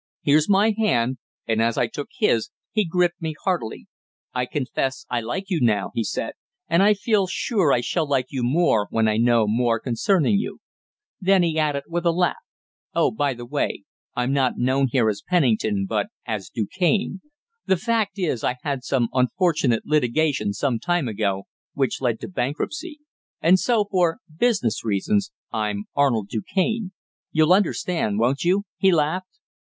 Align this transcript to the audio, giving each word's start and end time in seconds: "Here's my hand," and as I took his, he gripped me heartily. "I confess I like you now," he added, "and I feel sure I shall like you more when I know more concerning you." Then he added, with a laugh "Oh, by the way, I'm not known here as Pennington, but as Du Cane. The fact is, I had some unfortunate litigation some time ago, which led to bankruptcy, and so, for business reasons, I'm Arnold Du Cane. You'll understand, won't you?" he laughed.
"Here's 0.23 0.49
my 0.49 0.73
hand," 0.79 1.19
and 1.47 1.61
as 1.61 1.77
I 1.77 1.85
took 1.85 2.07
his, 2.17 2.49
he 2.71 2.85
gripped 2.87 3.21
me 3.21 3.35
heartily. 3.43 3.85
"I 4.33 4.47
confess 4.47 5.05
I 5.11 5.21
like 5.21 5.51
you 5.51 5.61
now," 5.61 5.91
he 5.93 6.03
added, 6.17 6.33
"and 6.67 6.81
I 6.81 6.95
feel 6.95 7.27
sure 7.27 7.71
I 7.71 7.81
shall 7.81 8.09
like 8.09 8.25
you 8.29 8.41
more 8.41 8.87
when 8.89 9.07
I 9.07 9.17
know 9.17 9.45
more 9.47 9.79
concerning 9.79 10.39
you." 10.39 10.57
Then 11.19 11.43
he 11.43 11.59
added, 11.59 11.83
with 11.87 12.07
a 12.07 12.11
laugh 12.11 12.41
"Oh, 12.95 13.11
by 13.11 13.35
the 13.35 13.45
way, 13.45 13.83
I'm 14.15 14.33
not 14.33 14.57
known 14.57 14.87
here 14.91 15.07
as 15.07 15.21
Pennington, 15.21 15.85
but 15.87 16.07
as 16.25 16.49
Du 16.49 16.65
Cane. 16.65 17.21
The 17.67 17.77
fact 17.77 18.17
is, 18.17 18.43
I 18.43 18.55
had 18.63 18.83
some 18.83 19.07
unfortunate 19.13 19.83
litigation 19.85 20.51
some 20.53 20.79
time 20.79 21.07
ago, 21.07 21.43
which 21.75 22.01
led 22.01 22.19
to 22.21 22.27
bankruptcy, 22.27 23.01
and 23.39 23.59
so, 23.59 23.85
for 23.85 24.17
business 24.35 24.83
reasons, 24.83 25.31
I'm 25.51 25.83
Arnold 25.93 26.29
Du 26.29 26.41
Cane. 26.41 26.91
You'll 27.31 27.53
understand, 27.53 28.17
won't 28.17 28.43
you?" 28.43 28.63
he 28.79 28.91
laughed. 28.91 29.37